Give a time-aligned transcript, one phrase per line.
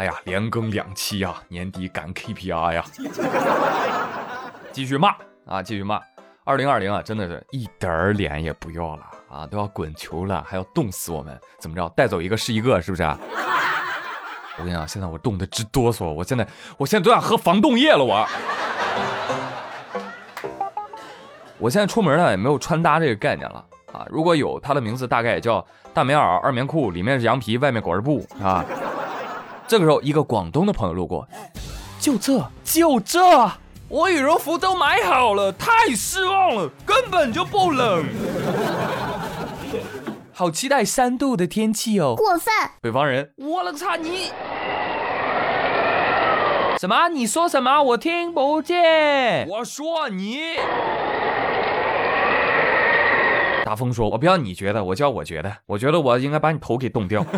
[0.00, 2.82] 哎呀，连更两期呀，年底赶 KPI 呀，
[4.72, 6.00] 继续骂啊，继续骂。
[6.42, 11.86] 二零二零啊，真的是一点儿脸也不要了啊，都要滚球了，还要冻死我们，怎么着？
[11.90, 13.18] 带走一个是一个，是不是啊？
[14.56, 16.48] 我跟你讲，现在我冻得直哆嗦，我现在
[16.78, 18.26] 我现在都想喝防冻液了，我。
[21.58, 23.62] 我现在出门呢也没有穿搭这个概念了
[23.92, 25.62] 啊，如果有，它的名字大概也叫
[25.92, 28.64] 大棉袄、二棉裤，里面是羊皮，外面裹着布啊。
[29.70, 31.28] 这个时候，一个广东的朋友路过，
[32.00, 33.20] 就这就这，
[33.86, 38.04] 我羽绒服都买好了，太失望了，根本就不冷。
[40.34, 42.16] 好期待三度的天气哦！
[42.16, 42.52] 过分！
[42.80, 44.32] 北方人，我了个擦你！
[46.80, 47.08] 什么？
[47.10, 47.80] 你说什么？
[47.80, 49.46] 我听不见。
[49.46, 50.56] 我说你。
[53.64, 57.24] 大风说：“我不要你觉得，我叫我觉得，我觉得我应该把你头给冻掉。”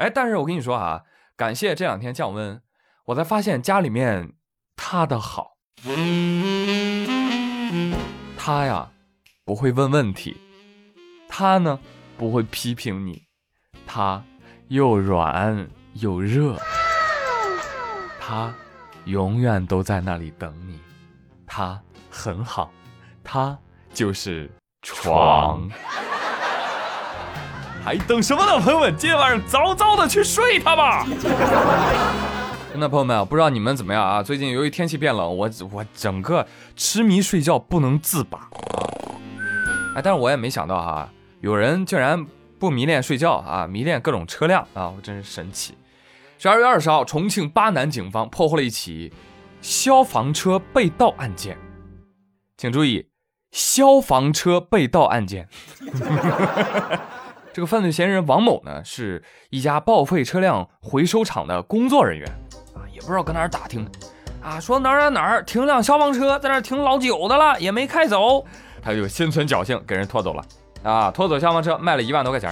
[0.00, 1.02] 哎，但是我跟你说啊，
[1.36, 2.62] 感谢这两天降温，
[3.04, 4.32] 我才发现家里面
[4.74, 5.58] 他的好。
[8.34, 8.90] 他呀，
[9.44, 10.38] 不会问问题。
[11.28, 11.78] 他呢，
[12.16, 13.26] 不会批评你，
[13.86, 14.24] 他
[14.68, 16.56] 又软又热，
[18.18, 18.54] 他
[19.04, 20.80] 永远都在那里等你，
[21.46, 22.72] 他很好，
[23.22, 23.58] 他
[23.92, 25.70] 就是床，
[27.84, 28.94] 还等什么呢，朋友们？
[28.96, 31.06] 今天晚上早早的去睡他吧。
[32.70, 34.22] 真的朋友们啊，不知道你们怎么样啊？
[34.22, 38.48] 最近由于天气变冷，我我整个痴迷睡觉不能自拔。
[39.96, 41.08] 哎，但是我也没想到哈。
[41.40, 42.24] 有人竟然
[42.58, 45.74] 不迷恋睡觉啊，迷恋各种车辆啊，我真是神奇。
[46.38, 49.12] 十二月二十号，重庆巴南警方破获了一起
[49.60, 51.58] 消防车被盗案件，
[52.56, 53.08] 请注意，
[53.50, 55.48] 消防车被盗案件。
[57.52, 62.28] 这个犯罪嫌疑人王某呢，是一家报废车辆回收厂的工作人员
[62.74, 63.90] 啊，也不知道搁哪儿打听的
[64.40, 68.44] 啊，说哪儿哪儿哪儿停辆消防车，在那儿停老久的了，也没开走，
[68.80, 70.44] 他就心存侥幸给人拖走了。
[70.82, 71.10] 啊！
[71.10, 72.50] 拖走消防车卖了一万多块钱。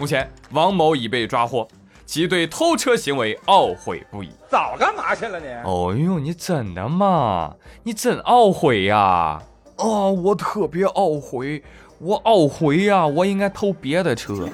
[0.00, 1.68] 目前，王某已被抓获，
[2.04, 4.30] 其对偷车行为懊悔不已。
[4.48, 5.46] 早干嘛去了你？
[5.64, 7.54] 哦呦，你真的嘛？
[7.84, 9.40] 你真懊悔呀？
[9.76, 11.62] 哦，我特别懊悔，
[11.98, 13.06] 我懊悔呀！
[13.06, 14.48] 我应该偷别的车，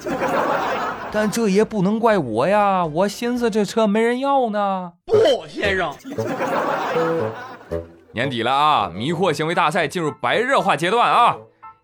[1.10, 2.84] 但这也不能怪我呀！
[2.84, 4.92] 我寻思这车没人要呢。
[5.06, 5.92] 不，先生。
[8.12, 8.90] 年底了啊！
[8.92, 11.36] 迷惑行为大赛进入白热化阶段啊！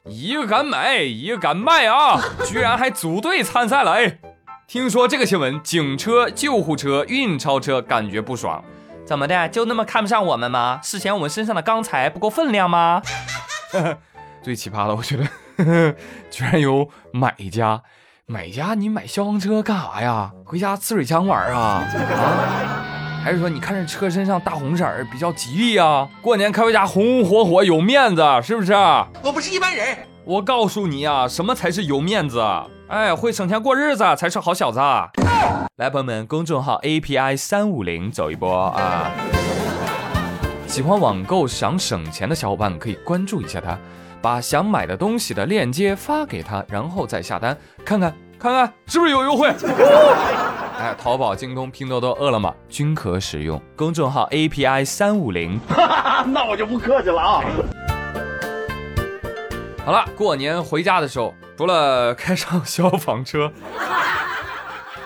[0.05, 2.21] 一个敢买，一个敢卖啊！
[2.45, 4.19] 居然还组队参赛了哎！
[4.67, 8.63] 听说这个新闻，警车、救护车、运钞车感觉不爽，
[9.05, 9.49] 怎么的？
[9.49, 10.81] 就那么看不上我们吗？
[10.83, 13.01] 是嫌我们身上的钢材不够分量吗？
[14.43, 15.25] 最奇葩的，我觉得，
[16.31, 17.83] 居然有买家，
[18.27, 20.33] 买家，你买消防车干啥呀？
[20.45, 21.85] 回家呲水枪玩啊？
[21.93, 22.85] 啊？
[23.25, 26.09] 还是说你看这车身上大红色儿比较吉利啊？
[26.23, 28.73] 过年开回家红红火火有面子，是不是？
[29.23, 29.97] 我不是一般人。
[30.25, 32.41] 我告诉你啊，什么才是有面子？
[32.89, 34.79] 哎，会省钱过日子才是好小子。
[35.77, 39.11] 来，朋友们，公众号 API 三五零走一波啊！
[40.69, 43.77] 喜欢网购想省钱的小伙伴可以关注一下他，
[44.23, 49.49] 把想买的东西的链接发给他，然后再下单，看看看看是不是有优惠。
[50.79, 53.61] 哎，淘宝、京东、拼多多、饿了么均可使用。
[53.75, 55.59] 公众号 API 三五零。
[56.27, 57.43] 那我就不客气了啊。
[59.87, 63.51] 好了，过年回家的时候，除了开上消防车，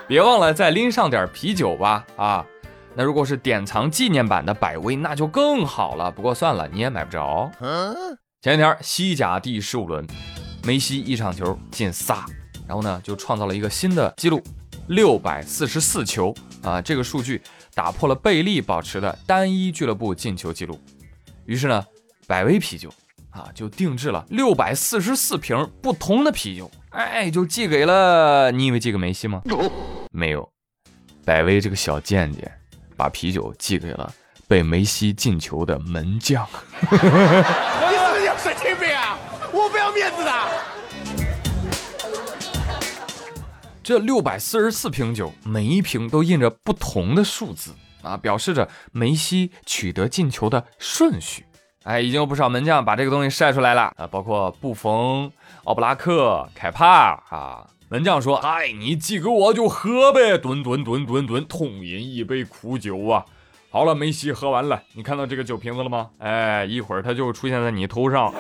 [0.09, 2.05] 别忘了再拎上点啤酒吧。
[2.17, 2.45] 啊，
[2.95, 6.11] 那如果是典藏纪念版的百威，那就更好了。
[6.11, 7.51] 不过算了，你也买不着。
[8.43, 10.03] 前几天西甲第十五轮，
[10.65, 12.25] 梅西一场球进仨，
[12.67, 14.43] 然后呢就创造了一个新的纪录。
[14.87, 17.43] 六百四十四球啊，这个数据
[17.75, 20.81] 打破了贝利保持的单一俱乐部进球记录。
[21.45, 21.85] 于是呢，
[22.27, 22.91] 百威啤酒
[23.29, 29.43] 啊就定制了六百四十四瓶不同的啤酒，哎，就寄给了你以为寄给梅西吗？
[30.13, 30.51] 没有，
[31.27, 32.51] 百威这个小贱贱
[32.97, 34.11] 把啤酒寄给了
[34.49, 36.49] 被梅西进球的门将。
[36.91, 39.17] 你是不是有神经病啊？
[39.63, 40.33] 我不要面子的。
[43.83, 51.45] 这六百四十四瓶酒，每一瓶都印着不同的数字啊，表示着梅西取得进球的顺序。
[51.85, 55.31] 哎，已经有不少门将把这个东西晒出来了啊，包括布冯、
[55.65, 57.67] 奥布拉克、凯帕啊。
[57.89, 63.25] 门将说：“哎，你寄给我就喝呗，吨吨吨吨吨，痛饮一杯苦酒啊！”
[63.69, 66.11] 好了，梅西喝完了，你看到这个酒瓶子了吗？
[66.19, 68.33] 哎，一会儿它就出现在你头上。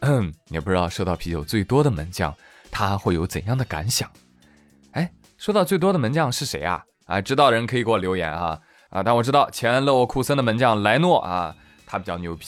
[0.00, 2.34] 嗯 也不知道收到啤酒最多的门将。
[2.72, 4.08] 他会有怎样的感想？
[4.92, 6.84] 哎，收到最多的门将是谁啊？
[7.06, 8.60] 啊，知道的人可以给我留言啊
[8.90, 9.02] 啊！
[9.02, 11.54] 但我知道前勒沃库森的门将莱诺啊，
[11.84, 12.46] 他比较牛皮，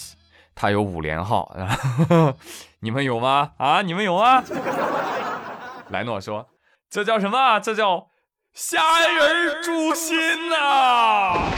[0.54, 1.52] 他有五连号，
[2.78, 3.50] 你们有吗？
[3.58, 4.44] 啊，你们有吗？
[5.90, 6.46] 莱诺说
[6.88, 7.58] ：“这叫什么？
[7.58, 8.06] 这叫
[8.54, 10.16] 虾仁诛心
[10.48, 11.50] 呐！”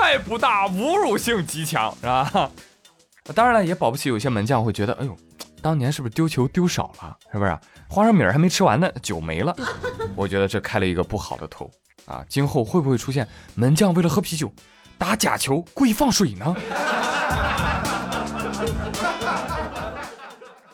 [0.00, 2.50] 害不大，侮辱性极强，是吧？
[3.34, 5.16] 当然了，也保不齐有些门将会觉得，哎呦，
[5.60, 7.16] 当年是不是丢球丢少了？
[7.30, 7.58] 是不是？
[7.88, 9.54] 花生米还没吃完呢，酒没了。
[10.16, 11.70] 我觉得这开了一个不好的头
[12.06, 12.24] 啊！
[12.28, 14.52] 今后会不会出现门将为了喝啤酒
[14.96, 16.56] 打假球故意放水呢？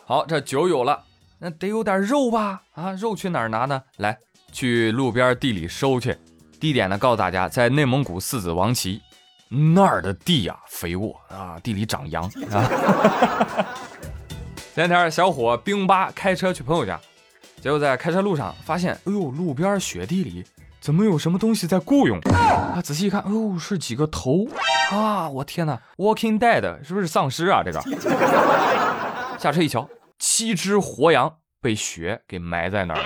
[0.05, 1.03] 好，这酒有了，
[1.39, 2.61] 那得有点肉吧？
[2.73, 3.81] 啊，肉去哪儿拿呢？
[3.97, 4.17] 来，
[4.51, 6.15] 去路边地里收去。
[6.59, 8.99] 地点呢，告诉大家，在内蒙古四子王旗
[9.49, 13.65] 那儿的地呀，肥沃啊，地里长羊啊。
[14.75, 16.99] 前天小伙冰巴开车去朋友家，
[17.61, 20.43] 结果在开车路上发现，哎呦，路边雪地里
[20.79, 22.19] 怎么有什么东西在雇佣？
[22.31, 24.45] 啊，仔细一看，哎呦，是几个头
[24.91, 25.27] 啊！
[25.29, 27.63] 我天哪，Walking Dead 是不是丧尸啊？
[27.63, 27.81] 这个
[29.39, 29.89] 下车一瞧，
[30.19, 33.01] 七只活羊被雪给埋在那儿。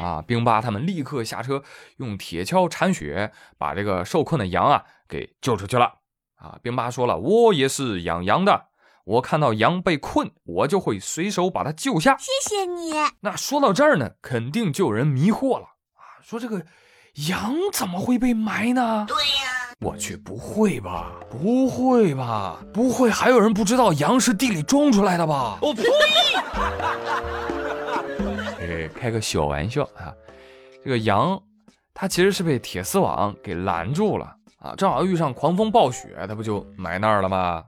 [0.00, 0.22] 啊！
[0.22, 1.62] 兵八他们立刻下车，
[1.98, 5.94] 用铁锹铲雪，把这个受困的羊啊给救出去了。
[6.36, 6.58] 啊！
[6.62, 8.68] 兵八说了：“我也是养羊的，
[9.04, 12.92] 我看到羊被困，我就会随手把它救下。”谢谢你。
[13.20, 15.66] 那说到这儿呢，肯定就有人迷惑了
[15.96, 16.16] 啊！
[16.22, 16.64] 说这个
[17.28, 19.04] 羊怎么会被埋呢？
[19.06, 21.12] 对呀，我去，不会吧？
[21.28, 22.58] 不会吧？
[22.72, 25.58] 不会还有人不知道羊是地里种出来的吧？
[25.60, 25.82] 我呸！
[28.94, 30.14] 开个小玩笑啊，
[30.84, 31.40] 这个羊，
[31.94, 37.64] 它其实是被铁丝网给拦住了啊，正好遇上狂风暴雪，它不就埋那儿了吗？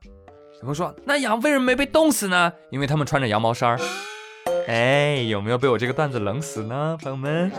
[0.55, 2.53] 有朋友说，那羊为什么没被冻死呢？
[2.71, 3.81] 因为他们穿着羊毛衫儿。
[4.69, 7.51] 哎，有没有被我这个段子冷死呢，朋友们？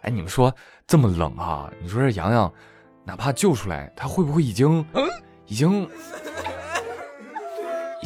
[0.00, 0.52] 哎，你们说
[0.86, 1.70] 这么冷啊？
[1.80, 2.52] 你说这羊羊，
[3.04, 4.84] 哪怕救出来，它会不会已经，
[5.46, 5.88] 已经？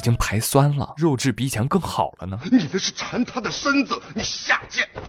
[0.06, 2.38] 已经排酸了，肉质比以前更好了呢。
[2.44, 4.88] 你那是馋他的身子，你下贱！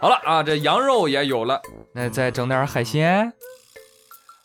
[0.00, 1.60] 好了啊，这羊肉也有了，
[1.92, 3.32] 那再整点海鲜。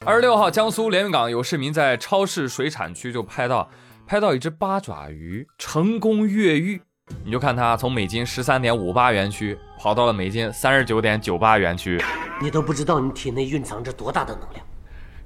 [0.03, 3.69] 二十六号，江苏连云港有市民在超市水产区就拍到，
[4.07, 6.81] 拍到一只八爪鱼成功越狱。
[7.23, 12.03] 你就看它从每斤十三点五八元区跑到了每斤三十九点九八元区，
[12.41, 14.65] 你都不知道你体内蕴藏着多大的能量。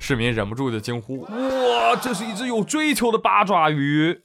[0.04, 4.22] 市民忍不住的惊呼：“哇，这是一只有追求的八爪鱼！”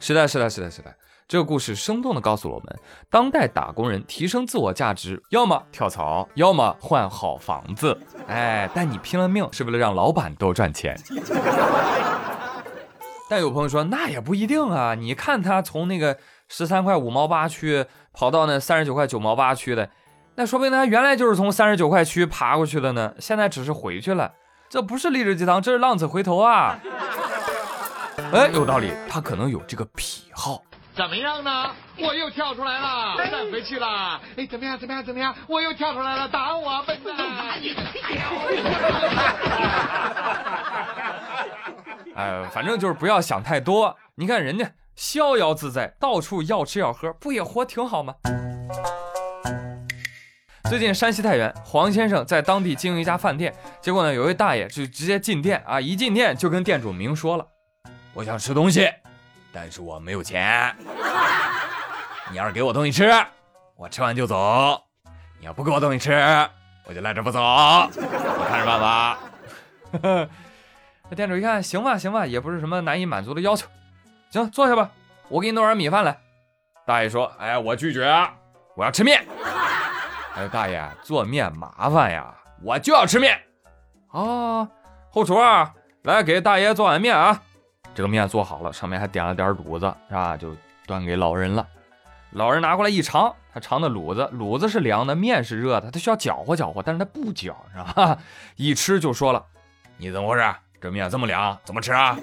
[0.00, 0.92] 是的，是的，是的，是的。
[1.28, 2.76] 这个故事生动地告诉了我们，
[3.08, 7.96] 当代打工人提升自我价值，要么跳槽，要么换好房子。
[8.26, 10.98] 哎，但你拼了命是为了让老板多赚钱。
[13.28, 14.96] 但有朋友说，那也不一定啊。
[14.96, 16.18] 你看他从那个
[16.48, 19.88] 十三块五毛八区跑到那三十九块九毛八区的，
[20.34, 24.32] 那说不定他原来就是从三十九块区爬过去的呢，现在只是回去了。
[24.70, 26.78] 这不是励志鸡汤，这是浪子回头啊！
[28.32, 30.62] 哎，有道理，他可能有这个癖好。
[30.94, 31.70] 怎么样呢？
[31.98, 34.20] 我又跳出来了，再回去了。
[34.36, 34.78] 哎，怎么样？
[34.78, 35.04] 怎么样？
[35.04, 35.34] 怎么样？
[35.48, 37.16] 我又跳出来了，打我，笨蛋！
[42.14, 43.96] 哎，反正就是不要想太多。
[44.14, 48.14] 你看人家逍遥自在，到处要吃要喝，不也活挺好吗？
[50.70, 57.44] 最近山西太原黄先生在当地经营一家饭店，结果呢，有位大爷就直接进店啊，一进店就跟店主明说了
[58.14, 58.88] ：“我想吃东西，
[59.52, 60.72] 但是我没有钱。
[62.30, 63.12] 你要是给我东西吃，
[63.74, 64.80] 我吃完就走；
[65.40, 66.12] 你要不给我东西吃，
[66.84, 67.40] 我就赖着不走。
[67.42, 69.18] 我看着办吧。
[71.10, 73.66] ”那店主一看，行吧，行吧，也不是什么难以满足的要求，
[74.30, 74.88] 行，坐下吧，
[75.30, 76.16] 我给你弄碗米饭来。
[76.86, 78.08] 大爷说：“哎，我拒绝，
[78.76, 79.26] 我要吃面。”
[80.36, 82.32] 哎，大爷，做面麻烦呀，
[82.62, 83.38] 我就要吃面。
[84.08, 84.68] 啊，
[85.10, 85.72] 后厨啊，
[86.02, 87.42] 来给大爷做碗面啊。
[87.94, 90.36] 这个面做好了，上面还点了点卤子，是吧？
[90.36, 90.54] 就
[90.86, 91.66] 端给老人了。
[92.32, 98.16] 老人拿过来一尝，他尝的卤子，卤子是凉的，面是热的，他需要搅和搅和，但是他不搅，是吧？
[98.54, 99.44] 一吃就说了
[99.98, 100.54] ：“你怎么回事？
[100.80, 102.16] 这面这么凉，怎么吃啊？”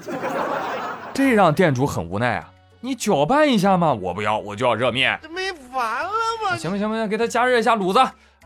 [1.14, 2.54] 这让店主很无奈啊。
[2.80, 5.20] 你搅拌一下嘛，我不要，我就要热面。
[5.22, 6.12] 这没完了
[6.52, 6.58] 吗？
[6.58, 8.00] 行吧行吧行，给他加热一下卤子。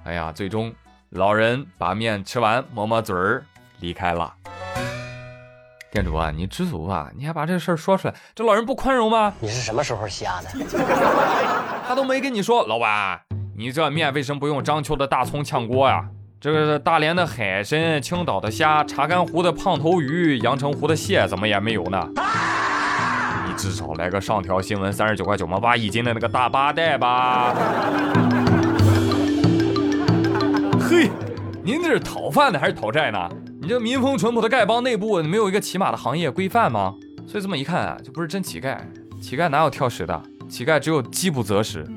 [0.03, 0.73] 哎呀，最终
[1.09, 3.43] 老人把面吃完，抹抹嘴儿
[3.79, 4.33] 离开了。
[5.91, 9.33] 店主啊，你知足吧，你还把这事儿说出来，这老人不宽容吗？
[9.39, 10.49] 你是什么时候瞎的？
[11.87, 13.19] 他都没跟你说，老板，
[13.57, 16.05] 你这面为什么不用章丘的大葱炝锅呀？
[16.39, 22.03] 这个大连的海参、青岛的虾、查干湖的胖头鱼、阳澄湖的蟹怎么也没有呢？
[22.15, 22.21] 你
[23.61, 27.53] 至少来个上条新闻三十九块九毛八一斤的那个大巴带吧？
[30.81, 31.11] 嘿，
[31.63, 33.29] 您这是讨饭的还是讨债呢？
[33.61, 36.95] 你这民风淳朴的丐帮内部没有一个起码的行业规范吗？
[37.27, 38.79] 所以这么一看啊，就不是真乞丐，
[39.21, 40.23] 乞丐哪有挑食的？
[40.49, 41.87] 乞丐只有饥不择食。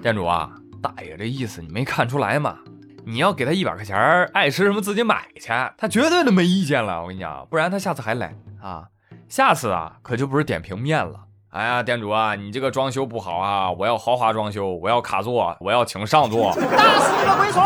[0.00, 2.58] 店主啊，大爷这意思你没看出来吗？
[3.04, 3.96] 你要给他一百块钱
[4.32, 7.02] 爱吃什么自己买去，他绝对的没意见了。
[7.02, 8.32] 我跟你讲，不然他下次还来
[8.62, 8.84] 啊。
[9.28, 11.20] 下次啊，可就不是点平面了。
[11.50, 16.54] 哎呀，店主啊，你这个装修不好啊，我要豪华装修，我要卡座，我要请上座。
[16.54, 17.64] 打死你个龟孙！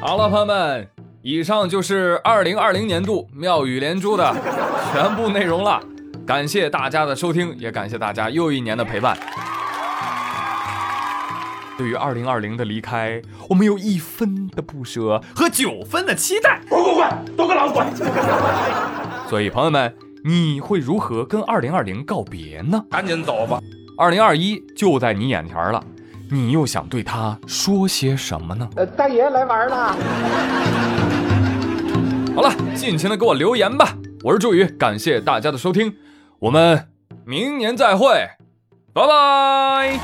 [0.00, 0.88] 好了，朋友们，
[1.22, 4.32] 以上就是二零二零年度妙语连珠的
[4.92, 5.80] 全部内容了。
[6.24, 9.18] 感谢大家的收听，也感谢大家又一年的陪伴。
[11.78, 16.60] 对于二零二零的离开，我们有一分的不舍和九分的期待。
[16.68, 17.86] 滚滚滚，都给老子滚！
[19.28, 22.84] 所以，朋友们，你会如何跟二零二零告别呢？
[22.90, 23.60] 赶紧走吧。
[23.96, 25.82] 二零二一就在你眼前了，
[26.30, 28.68] 你又想对他说些什么呢？
[28.76, 29.96] 呃，大爷来玩了。
[32.34, 33.96] 好了，尽情的给我留言吧。
[34.24, 35.96] 我是朱宇，感谢大家的收听，
[36.38, 36.88] 我们
[37.24, 38.28] 明年再会，
[38.92, 39.98] 拜拜。